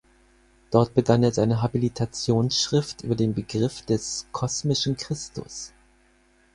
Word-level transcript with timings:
Dort 0.71 0.95
begann 0.95 1.21
er 1.21 1.31
seine 1.31 1.61
Habilitationsschrift 1.61 3.03
über 3.03 3.13
den 3.13 3.35
Begriff 3.35 3.83
des 3.83 4.25
„kosmischen 4.31 4.97
Christus“. 4.97 5.73